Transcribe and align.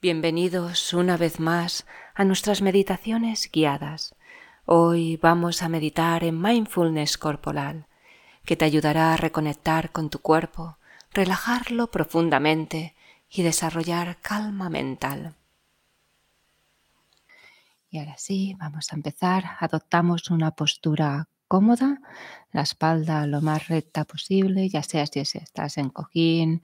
Bienvenidos 0.00 0.92
una 0.92 1.16
vez 1.16 1.40
más 1.40 1.84
a 2.14 2.22
nuestras 2.22 2.62
meditaciones 2.62 3.50
guiadas. 3.52 4.14
Hoy 4.64 5.16
vamos 5.16 5.60
a 5.60 5.68
meditar 5.68 6.22
en 6.22 6.40
mindfulness 6.40 7.18
corporal, 7.18 7.88
que 8.44 8.54
te 8.54 8.64
ayudará 8.64 9.12
a 9.12 9.16
reconectar 9.16 9.90
con 9.90 10.08
tu 10.08 10.20
cuerpo, 10.20 10.78
relajarlo 11.10 11.90
profundamente 11.90 12.94
y 13.28 13.42
desarrollar 13.42 14.20
calma 14.20 14.70
mental. 14.70 15.34
Y 17.90 17.98
ahora 17.98 18.14
sí, 18.18 18.54
vamos 18.56 18.92
a 18.92 18.94
empezar. 18.94 19.56
Adoptamos 19.58 20.30
una 20.30 20.52
postura 20.52 21.26
cómoda, 21.48 21.98
la 22.52 22.62
espalda 22.62 23.26
lo 23.26 23.40
más 23.40 23.66
recta 23.66 24.04
posible, 24.04 24.68
ya 24.68 24.84
sea 24.84 25.06
si 25.06 25.18
estás 25.18 25.76
en 25.76 25.88
cojín, 25.88 26.62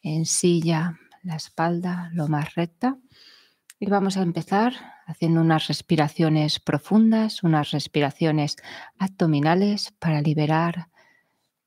en 0.00 0.26
silla, 0.26 1.00
la 1.22 1.36
espalda 1.36 2.10
lo 2.12 2.28
más 2.28 2.54
recta. 2.54 2.98
Y 3.78 3.86
vamos 3.86 4.16
a 4.16 4.22
empezar 4.22 4.74
haciendo 5.06 5.40
unas 5.40 5.66
respiraciones 5.66 6.60
profundas, 6.60 7.42
unas 7.42 7.70
respiraciones 7.72 8.56
abdominales 8.98 9.92
para 9.98 10.20
liberar 10.20 10.88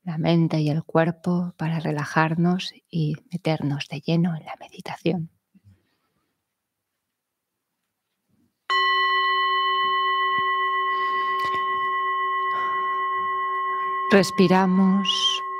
la 0.02 0.18
mente 0.18 0.60
y 0.60 0.70
el 0.70 0.84
cuerpo, 0.84 1.52
para 1.56 1.80
relajarnos 1.80 2.72
y 2.88 3.16
meternos 3.32 3.88
de 3.88 4.00
lleno 4.00 4.36
en 4.36 4.44
la 4.44 4.54
meditación. 4.60 5.30
Respiramos 14.10 15.08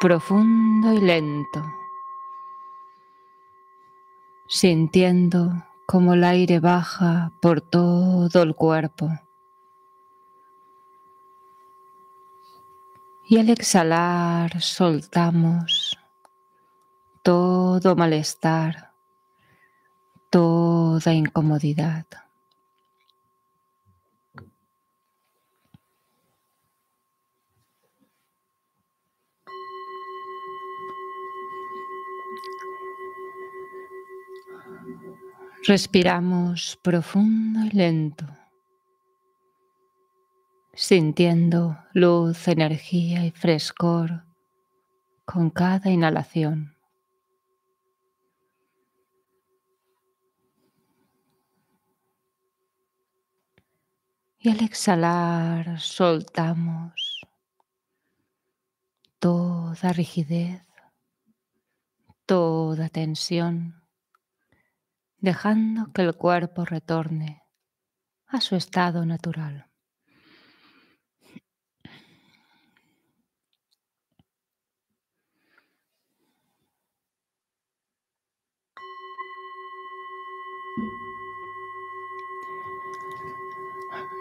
profundo 0.00 0.92
y 0.92 1.00
lento 1.00 1.85
sintiendo 4.48 5.64
como 5.86 6.14
el 6.14 6.24
aire 6.24 6.60
baja 6.60 7.32
por 7.40 7.60
todo 7.60 8.42
el 8.42 8.54
cuerpo. 8.54 9.10
Y 13.28 13.38
al 13.38 13.50
exhalar 13.50 14.60
soltamos 14.60 15.98
todo 17.22 17.96
malestar, 17.96 18.92
toda 20.30 21.12
incomodidad. 21.12 22.06
Respiramos 35.66 36.78
profundo 36.80 37.64
y 37.64 37.70
lento, 37.70 38.24
sintiendo 40.72 41.76
luz, 41.92 42.46
energía 42.46 43.26
y 43.26 43.32
frescor 43.32 44.24
con 45.24 45.50
cada 45.50 45.90
inhalación. 45.90 46.76
Y 54.38 54.50
al 54.50 54.62
exhalar 54.62 55.80
soltamos 55.80 57.26
toda 59.18 59.92
rigidez, 59.92 60.62
toda 62.24 62.88
tensión 62.88 63.85
dejando 65.26 65.92
que 65.92 66.02
el 66.02 66.14
cuerpo 66.14 66.64
retorne 66.64 67.42
a 68.28 68.40
su 68.40 68.54
estado 68.54 69.04
natural. 69.04 69.66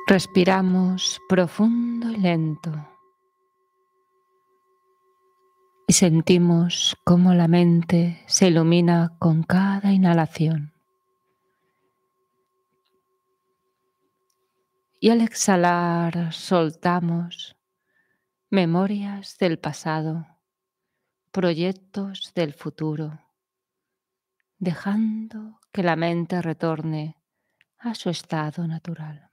Respiramos 0.07 1.22
profundo 1.29 2.09
y 2.09 2.17
lento 2.17 2.72
y 5.87 5.93
sentimos 5.93 6.97
cómo 7.03 7.35
la 7.35 7.47
mente 7.47 8.23
se 8.25 8.47
ilumina 8.47 9.13
con 9.19 9.43
cada 9.43 9.93
inhalación. 9.93 10.74
Y 15.05 15.11
al 15.11 15.21
exhalar 15.21 16.33
soltamos 16.33 17.55
memorias 18.49 19.38
del 19.38 19.59
pasado, 19.59 20.25
proyectos 21.31 22.33
del 22.33 22.53
futuro, 22.53 23.21
dejando 24.57 25.59
que 25.71 25.83
la 25.83 25.95
mente 25.95 26.41
retorne 26.41 27.21
a 27.77 27.93
su 27.93 28.09
estado 28.09 28.66
natural. 28.66 29.29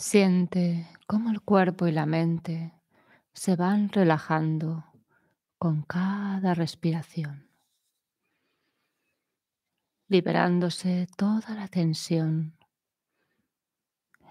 Siente 0.00 0.86
cómo 1.08 1.30
el 1.30 1.40
cuerpo 1.40 1.88
y 1.88 1.90
la 1.90 2.06
mente 2.06 2.72
se 3.32 3.56
van 3.56 3.88
relajando 3.88 4.84
con 5.58 5.82
cada 5.82 6.54
respiración, 6.54 7.48
liberándose 10.06 11.08
toda 11.16 11.52
la 11.56 11.66
tensión, 11.66 12.56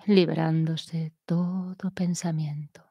liberándose 0.06 1.12
todo 1.26 1.92
pensamiento. 1.92 2.87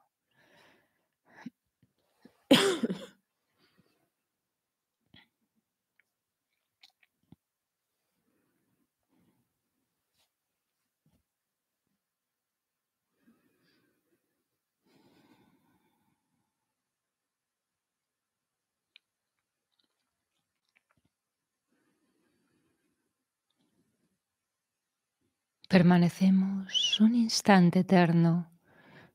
Permanecemos 25.76 26.98
un 27.02 27.14
instante 27.14 27.80
eterno 27.80 28.50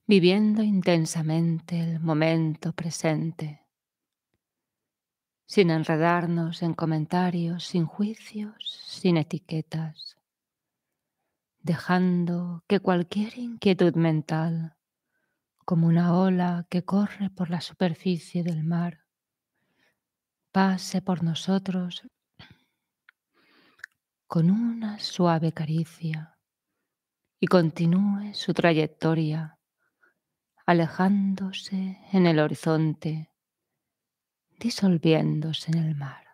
viviendo 0.06 0.62
intensamente 0.62 1.80
el 1.80 2.00
momento 2.00 2.72
presente, 2.72 3.66
sin 5.48 5.72
enredarnos 5.72 6.62
en 6.62 6.76
comentarios, 6.76 7.66
sin 7.66 7.88
juicios, 7.88 8.54
sin 8.86 9.18
etiquetas, 9.18 10.18
dejando 11.64 12.64
que 12.68 12.80
cualquier 12.80 13.40
inquietud 13.40 13.96
mental, 13.96 14.78
como 15.66 15.88
una 15.88 16.16
ola 16.16 16.68
que 16.70 16.86
corre 16.86 17.32
por 17.32 17.50
la 17.50 17.62
superficie 17.62 18.44
del 18.44 18.64
mar, 18.64 19.08
pase 20.52 21.02
por 21.02 21.24
nosotros 21.24 22.04
con 24.28 24.52
una 24.52 25.00
suave 25.00 25.54
caricia 25.54 26.38
y 27.44 27.48
continúe 27.48 28.36
su 28.36 28.54
trayectoria, 28.54 29.58
alejándose 30.68 31.98
en 32.14 32.28
el 32.28 32.40
horizonte, 32.40 33.32
disolviéndose 34.60 35.72
en 35.72 35.80
el 35.80 35.96
mar. 35.96 36.31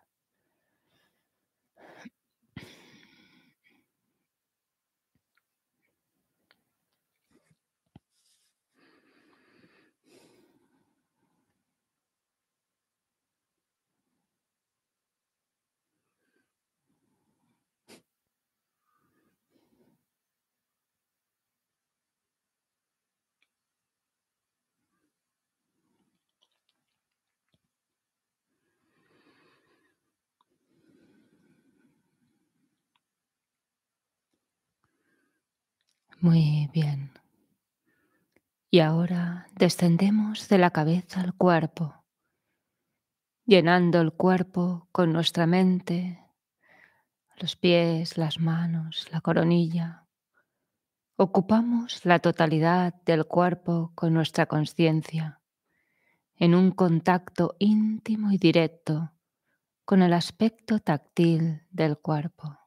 Muy 36.19 36.67
bien. 36.73 37.11
Y 38.71 38.79
ahora 38.79 39.47
descendemos 39.55 40.49
de 40.49 40.57
la 40.57 40.71
cabeza 40.71 41.21
al 41.21 41.35
cuerpo, 41.35 42.03
llenando 43.45 44.01
el 44.01 44.11
cuerpo 44.13 44.89
con 44.91 45.13
nuestra 45.13 45.45
mente, 45.45 46.19
los 47.37 47.55
pies, 47.55 48.17
las 48.17 48.39
manos, 48.39 49.07
la 49.11 49.21
coronilla. 49.21 50.07
Ocupamos 51.17 52.03
la 52.03 52.17
totalidad 52.17 52.95
del 53.05 53.25
cuerpo 53.25 53.91
con 53.93 54.13
nuestra 54.13 54.47
conciencia, 54.47 55.39
en 56.35 56.55
un 56.55 56.71
contacto 56.71 57.55
íntimo 57.59 58.31
y 58.31 58.39
directo 58.39 59.11
con 59.85 60.01
el 60.01 60.13
aspecto 60.13 60.79
táctil 60.79 61.61
del 61.69 61.99
cuerpo. 61.99 62.57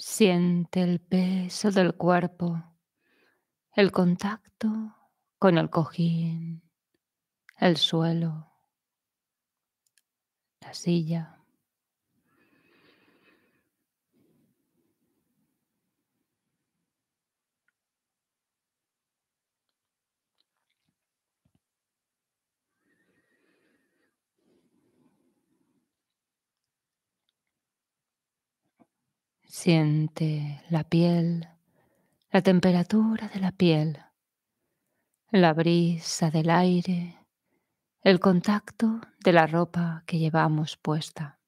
Siente 0.00 0.80
el 0.80 0.98
peso 0.98 1.70
del 1.70 1.94
cuerpo, 1.94 2.64
el 3.74 3.92
contacto 3.92 4.96
con 5.38 5.58
el 5.58 5.68
cojín, 5.68 6.62
el 7.58 7.76
suelo, 7.76 8.50
la 10.62 10.72
silla. 10.72 11.39
Siente 29.62 30.62
la 30.70 30.84
piel, 30.84 31.46
la 32.30 32.40
temperatura 32.40 33.28
de 33.28 33.40
la 33.40 33.52
piel, 33.52 33.98
la 35.30 35.52
brisa 35.52 36.30
del 36.30 36.48
aire, 36.48 37.18
el 38.00 38.20
contacto 38.20 39.02
de 39.22 39.34
la 39.34 39.46
ropa 39.46 40.02
que 40.06 40.18
llevamos 40.18 40.78
puesta. 40.78 41.39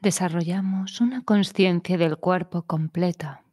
Desarrollamos 0.00 1.00
una 1.00 1.22
conciencia 1.22 1.98
del 1.98 2.18
cuerpo 2.18 2.62
completa. 2.62 3.44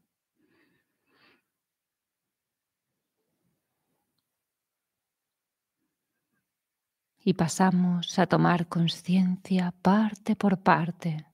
Y 7.23 7.33
pasamos 7.33 8.19
a 8.19 8.27
tomar 8.27 8.67
conciencia 8.67 9.73
parte 9.81 10.35
por 10.35 10.61
parte, 10.61 11.25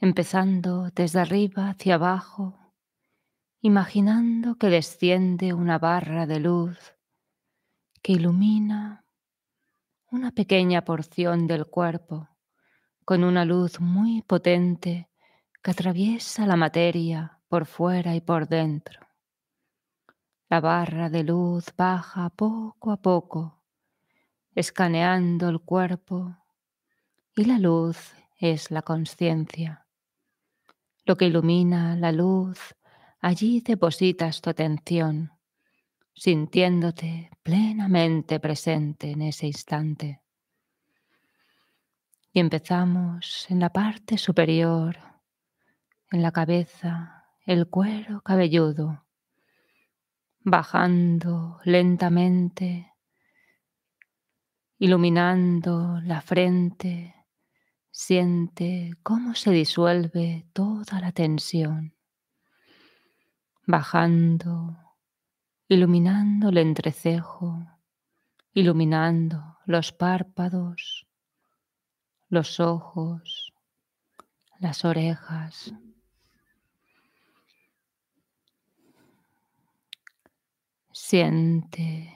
empezando 0.00 0.90
desde 0.94 1.20
arriba 1.20 1.68
hacia 1.68 1.96
abajo, 1.96 2.58
imaginando 3.60 4.56
que 4.56 4.68
desciende 4.68 5.52
una 5.52 5.78
barra 5.78 6.26
de 6.26 6.40
luz 6.40 6.94
que 8.00 8.12
ilumina 8.12 9.04
una 10.10 10.30
pequeña 10.30 10.82
porción 10.82 11.46
del 11.46 11.66
cuerpo 11.66 12.28
con 13.08 13.24
una 13.24 13.46
luz 13.46 13.80
muy 13.80 14.20
potente 14.20 15.08
que 15.62 15.70
atraviesa 15.70 16.44
la 16.44 16.56
materia 16.56 17.40
por 17.48 17.64
fuera 17.64 18.14
y 18.14 18.20
por 18.20 18.48
dentro. 18.48 19.00
La 20.50 20.60
barra 20.60 21.08
de 21.08 21.24
luz 21.24 21.72
baja 21.74 22.28
poco 22.28 22.92
a 22.92 22.98
poco, 22.98 23.62
escaneando 24.54 25.48
el 25.48 25.60
cuerpo 25.60 26.36
y 27.34 27.46
la 27.46 27.58
luz 27.58 28.12
es 28.38 28.70
la 28.70 28.82
conciencia. 28.82 29.86
Lo 31.06 31.16
que 31.16 31.28
ilumina 31.28 31.96
la 31.96 32.12
luz, 32.12 32.58
allí 33.20 33.62
depositas 33.62 34.42
tu 34.42 34.50
atención, 34.50 35.32
sintiéndote 36.14 37.30
plenamente 37.42 38.38
presente 38.38 39.12
en 39.12 39.22
ese 39.22 39.46
instante. 39.46 40.20
Empezamos 42.40 43.46
en 43.50 43.58
la 43.58 43.70
parte 43.72 44.16
superior, 44.16 44.96
en 46.12 46.22
la 46.22 46.30
cabeza, 46.30 47.24
el 47.44 47.68
cuero 47.68 48.20
cabelludo, 48.20 49.04
bajando 50.44 51.58
lentamente, 51.64 52.92
iluminando 54.78 55.98
la 56.04 56.20
frente. 56.20 57.16
Siente 57.90 58.92
cómo 59.02 59.34
se 59.34 59.50
disuelve 59.50 60.46
toda 60.52 61.00
la 61.00 61.10
tensión, 61.10 61.96
bajando, 63.66 64.78
iluminando 65.66 66.50
el 66.50 66.58
entrecejo, 66.58 67.66
iluminando 68.52 69.58
los 69.66 69.90
párpados, 69.90 71.07
los 72.28 72.60
ojos, 72.60 73.54
las 74.58 74.84
orejas. 74.84 75.72
Siente 80.92 82.14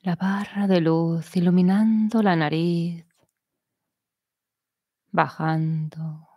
la 0.00 0.16
barra 0.16 0.66
de 0.68 0.80
luz 0.80 1.34
iluminando 1.36 2.22
la 2.22 2.36
nariz, 2.36 3.04
bajando, 5.10 6.28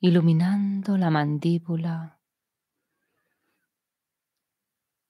iluminando 0.00 0.98
la 0.98 1.10
mandíbula, 1.10 2.18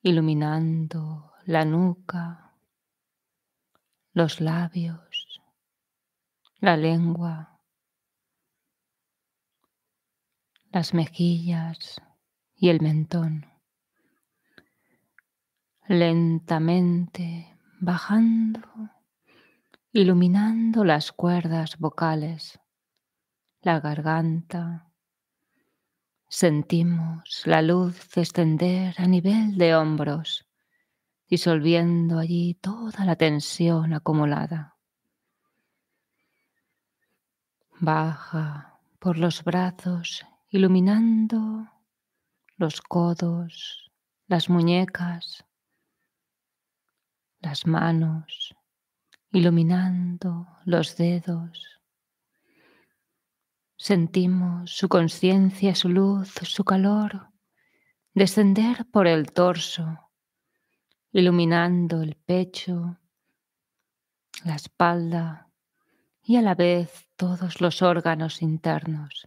iluminando 0.03 1.33
la 1.45 1.65
nuca, 1.65 2.53
los 4.13 4.41
labios 4.41 5.28
la 6.61 6.77
lengua, 6.77 7.61
las 10.73 10.93
mejillas 10.93 12.03
y 12.57 12.69
el 12.71 12.81
mentón. 12.81 13.47
Lentamente 15.87 17.57
bajando, 17.79 18.61
iluminando 19.93 20.85
las 20.85 21.13
cuerdas 21.13 21.79
vocales, 21.79 22.59
la 23.61 23.79
garganta. 23.79 24.91
Sentimos 26.27 27.43
la 27.47 27.63
luz 27.63 28.11
descender 28.11 28.97
a 28.99 29.07
nivel 29.07 29.57
de 29.59 29.77
hombros, 29.77 30.49
disolviendo 31.29 32.19
allí 32.19 32.55
toda 32.55 33.05
la 33.05 33.15
tensión 33.15 33.95
acumulada 33.95 34.78
baja 37.81 38.81
por 38.99 39.19
los 39.19 39.45
brazos, 39.45 40.27
iluminando 40.51 41.71
los 42.57 42.81
codos, 42.81 43.91
las 44.27 44.49
muñecas, 44.49 45.45
las 47.41 47.67
manos, 47.67 48.55
iluminando 49.33 50.47
los 50.65 50.97
dedos. 50.97 51.81
Sentimos 53.77 54.73
su 54.73 54.89
conciencia, 54.89 55.75
su 55.75 55.89
luz, 55.89 56.35
su 56.43 56.65
calor 56.65 57.29
descender 58.19 58.85
por 58.91 59.07
el 59.07 59.31
torso, 59.33 60.11
iluminando 61.13 62.03
el 62.03 62.17
pecho, 62.17 62.99
la 64.45 64.57
espalda, 64.57 65.48
y 66.29 66.37
a 66.37 66.43
la 66.43 66.55
vez 66.55 67.09
todos 67.17 67.63
los 67.63 67.81
órganos 67.81 68.43
internos, 68.43 69.27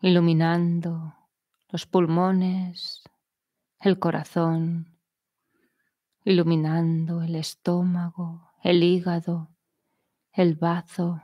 iluminando 0.00 1.14
los 1.68 1.86
pulmones, 1.86 3.04
el 3.78 4.00
corazón, 4.00 4.98
iluminando 6.24 7.22
el 7.22 7.36
estómago, 7.36 8.50
el 8.60 8.82
hígado, 8.82 9.50
el 10.32 10.56
bazo, 10.56 11.22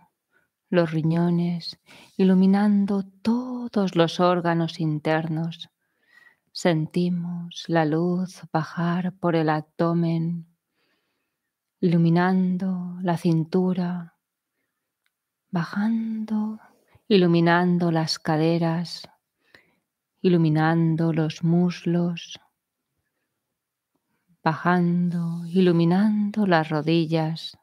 los 0.69 0.93
riñones, 0.93 1.81
iluminando 2.17 3.03
todos 3.23 3.97
los 3.97 4.21
órganos 4.21 4.79
internos, 4.79 5.69
sentimos 6.53 7.65
la 7.67 7.85
luz 7.85 8.43
bajar 8.53 9.15
por 9.15 9.35
el 9.35 9.49
abdomen, 9.49 10.47
iluminando 11.81 12.97
la 13.03 13.17
cintura, 13.17 14.14
bajando, 15.55 16.59
iluminando 17.07 17.93
las 17.93 18.19
caderas, 18.19 19.09
iluminando 20.21 21.13
los 21.13 21.45
muslos, 21.45 22.41
bajando, 24.43 25.47
iluminando 25.47 26.45
las 26.49 26.71
rodillas, 26.71 27.57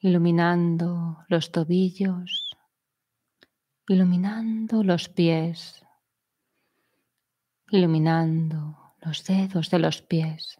iluminando 0.00 1.24
los 1.28 1.52
tobillos, 1.52 2.56
iluminando 3.88 4.82
los 4.82 5.08
pies, 5.08 5.86
iluminando 7.70 8.94
los 9.00 9.24
dedos 9.24 9.70
de 9.70 9.78
los 9.78 10.02
pies. 10.02 10.57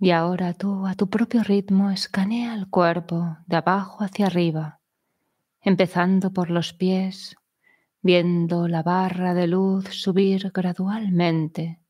Y 0.00 0.12
ahora 0.12 0.54
tú 0.54 0.86
a 0.86 0.94
tu 0.94 1.10
propio 1.10 1.42
ritmo 1.42 1.90
escanea 1.90 2.54
el 2.54 2.70
cuerpo 2.70 3.38
de 3.46 3.56
abajo 3.56 4.04
hacia 4.04 4.26
arriba, 4.26 4.80
empezando 5.60 6.32
por 6.32 6.50
los 6.50 6.72
pies, 6.72 7.34
viendo 8.00 8.68
la 8.68 8.84
barra 8.84 9.34
de 9.34 9.48
luz 9.48 9.86
subir 9.88 10.52
gradualmente, 10.54 11.80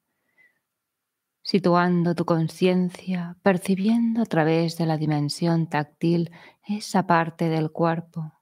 situando 1.43 2.15
tu 2.15 2.25
conciencia, 2.25 3.37
percibiendo 3.43 4.23
a 4.23 4.27
través 4.27 4.79
de 4.79 4.87
la 4.87 4.97
dimensión 4.97 5.69
táctil 5.69 6.31
esa 6.67 7.07
parte 7.07 7.51
del 7.51 7.71
cuerpo. 7.73 8.33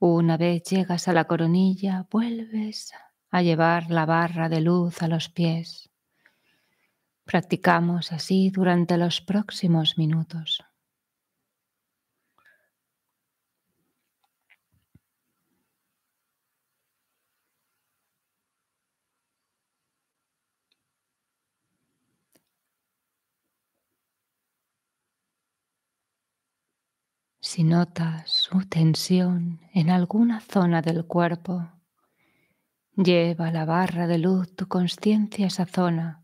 Una 0.00 0.36
vez 0.36 0.64
llegas 0.64 1.06
a 1.06 1.12
la 1.12 1.26
coronilla, 1.26 2.08
vuelves 2.10 2.92
a 3.30 3.42
llevar 3.42 3.90
la 3.90 4.06
barra 4.06 4.48
de 4.48 4.60
luz 4.60 5.02
a 5.02 5.08
los 5.08 5.28
pies 5.28 5.93
Practicamos 7.24 8.12
así 8.12 8.50
durante 8.50 8.98
los 8.98 9.22
próximos 9.22 9.96
minutos. 9.96 10.62
Si 27.40 27.62
notas 27.62 28.30
su 28.32 28.66
tensión 28.68 29.60
en 29.72 29.90
alguna 29.90 30.40
zona 30.40 30.82
del 30.82 31.06
cuerpo, 31.06 31.70
lleva 32.96 33.50
la 33.50 33.64
barra 33.64 34.06
de 34.06 34.18
luz 34.18 34.54
tu 34.56 34.66
conciencia 34.66 35.44
a 35.44 35.48
esa 35.48 35.66
zona 35.66 36.23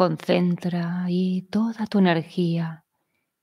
Concentra 0.00 1.04
ahí 1.04 1.42
toda 1.42 1.84
tu 1.84 1.98
energía 1.98 2.86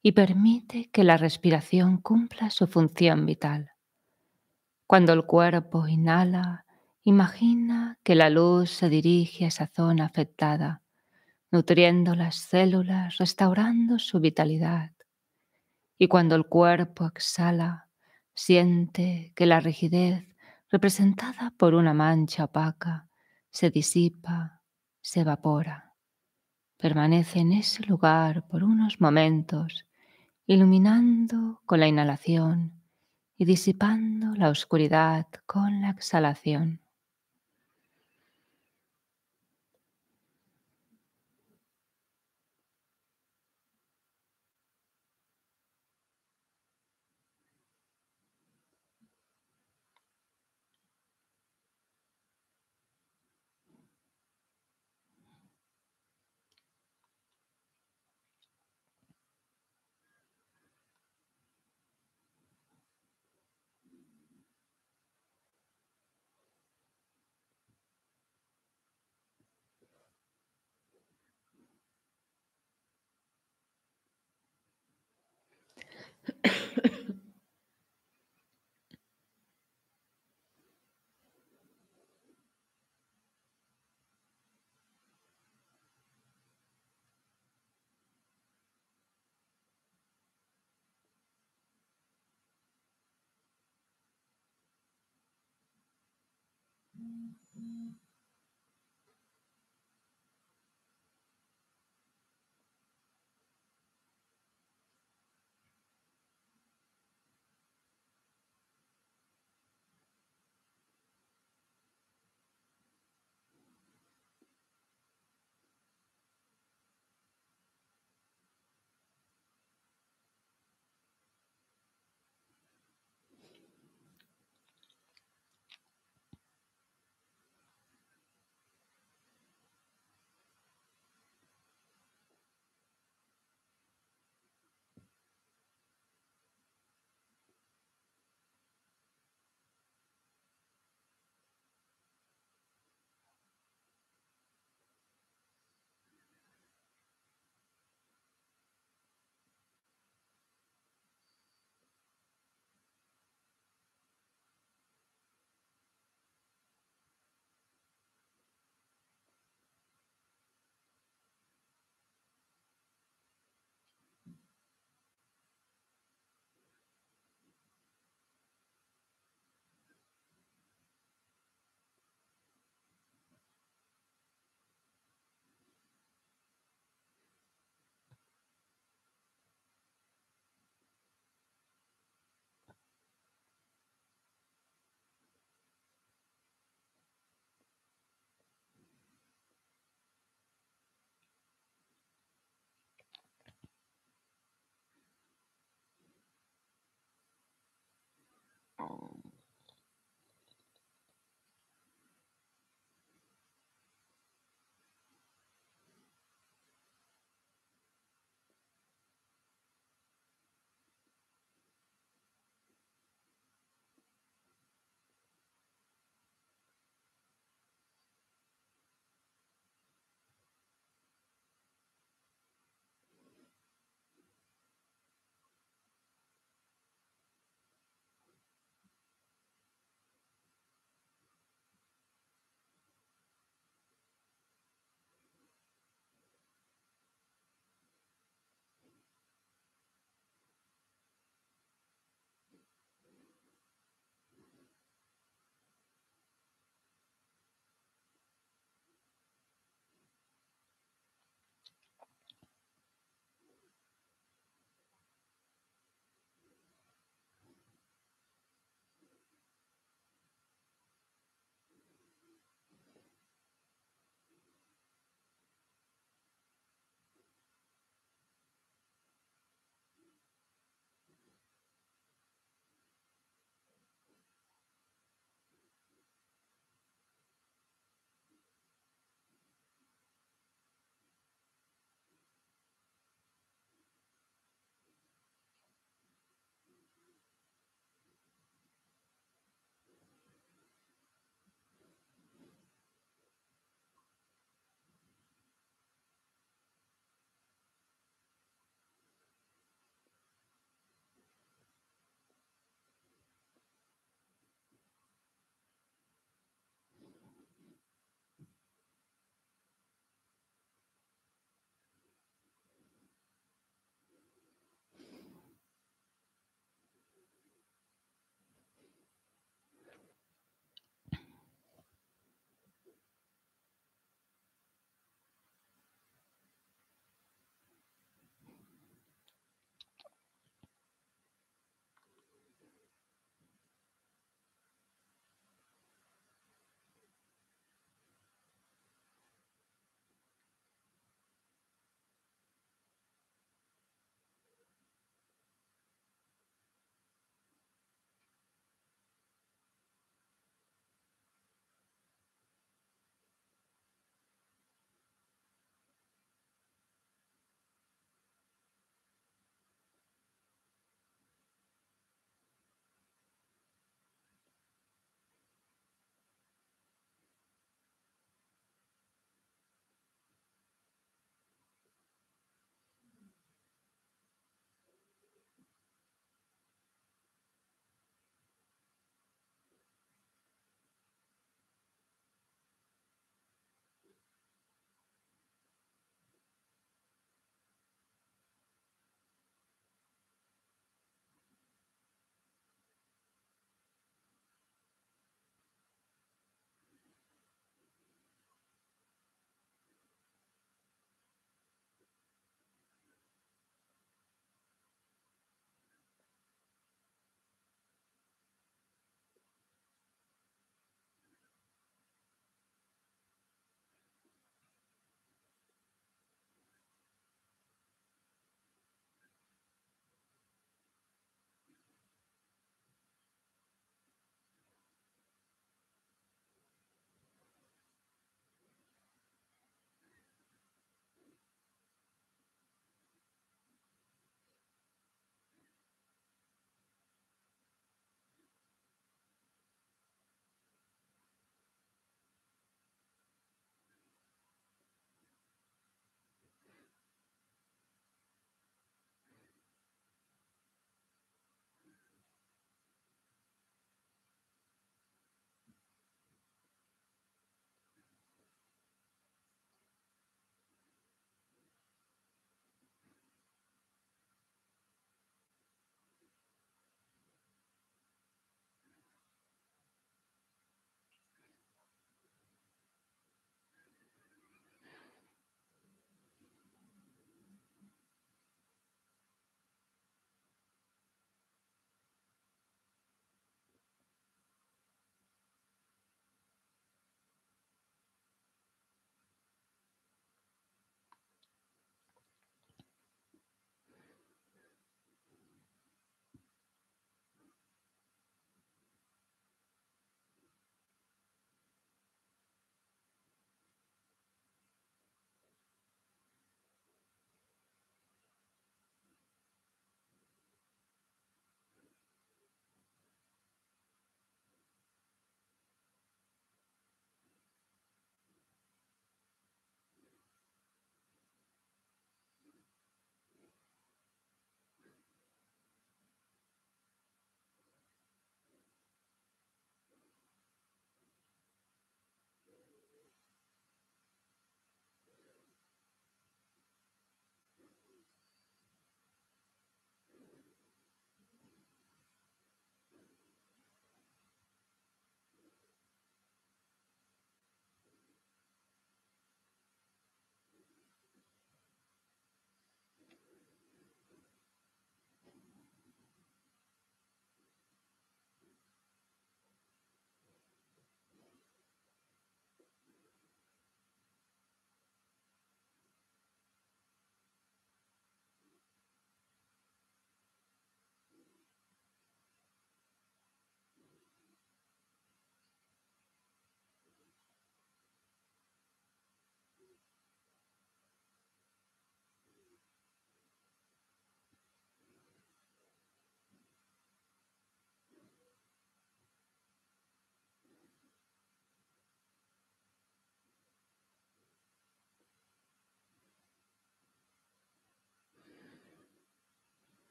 y 0.00 0.12
permite 0.12 0.88
que 0.92 1.02
la 1.02 1.16
respiración 1.16 1.98
cumpla 1.98 2.48
su 2.50 2.68
función 2.68 3.26
vital. 3.26 3.72
Cuando 4.86 5.14
el 5.14 5.26
cuerpo 5.26 5.88
inhala, 5.88 6.64
imagina 7.02 7.98
que 8.04 8.14
la 8.14 8.30
luz 8.30 8.70
se 8.70 8.88
dirige 8.88 9.46
a 9.46 9.48
esa 9.48 9.66
zona 9.66 10.06
afectada, 10.06 10.82
nutriendo 11.50 12.14
las 12.14 12.36
células, 12.36 13.18
restaurando 13.18 13.98
su 13.98 14.20
vitalidad. 14.20 14.92
Y 15.98 16.06
cuando 16.06 16.36
el 16.36 16.46
cuerpo 16.46 17.06
exhala, 17.06 17.88
siente 18.32 19.32
que 19.34 19.46
la 19.46 19.58
rigidez 19.58 20.24
representada 20.70 21.52
por 21.56 21.74
una 21.74 21.94
mancha 21.94 22.44
opaca 22.44 23.08
se 23.50 23.70
disipa, 23.70 24.62
se 25.00 25.22
evapora. 25.22 25.83
Permanece 26.84 27.38
en 27.38 27.54
ese 27.54 27.82
lugar 27.84 28.46
por 28.46 28.62
unos 28.62 29.00
momentos, 29.00 29.86
iluminando 30.46 31.62
con 31.64 31.80
la 31.80 31.88
inhalación 31.88 32.82
y 33.38 33.46
disipando 33.46 34.34
la 34.34 34.50
oscuridad 34.50 35.26
con 35.46 35.80
la 35.80 35.88
exhalación. 35.88 36.83
Thank 76.26 76.56
Hmm. 96.98 97.28
you. 97.54 98.13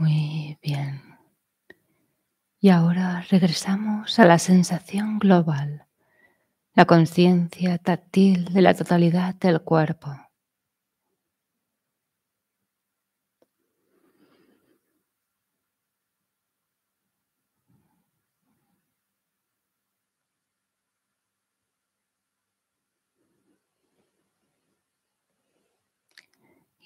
Muy 0.00 0.58
bien. 0.62 1.02
Y 2.58 2.70
ahora 2.70 3.22
regresamos 3.28 4.18
a 4.18 4.24
la 4.24 4.38
sensación 4.38 5.18
global, 5.18 5.84
la 6.74 6.86
conciencia 6.86 7.76
táctil 7.76 8.46
de 8.46 8.62
la 8.62 8.72
totalidad 8.72 9.34
del 9.34 9.60
cuerpo. 9.60 10.16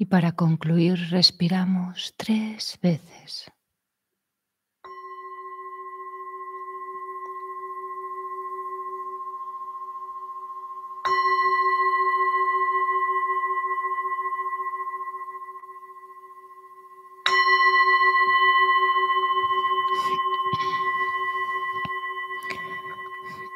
Y 0.05 0.07
para 0.07 0.33
concluir 0.33 0.99
respiramos 1.09 2.13
tres 2.19 2.79
veces. 2.83 3.51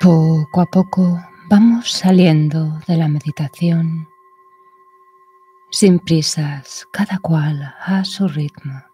Poco 0.01 0.63
a 0.63 0.67
poco 0.67 1.21
vamos 1.51 1.93
saliendo 1.93 2.81
de 2.87 2.97
la 2.97 3.09
meditación 3.09 4.09
sin 5.71 5.99
prisas, 5.99 6.87
cada 6.91 7.19
cual 7.19 7.75
a 7.81 8.05
su 8.05 8.29
ritmo. 8.29 8.88